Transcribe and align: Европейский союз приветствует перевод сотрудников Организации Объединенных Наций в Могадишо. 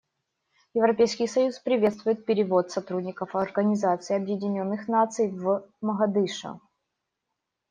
Европейский 0.73 1.27
союз 1.27 1.59
приветствует 1.59 2.25
перевод 2.25 2.71
сотрудников 2.71 3.35
Организации 3.35 4.15
Объединенных 4.15 4.87
Наций 4.87 5.29
в 5.29 5.69
Могадишо. 5.79 6.59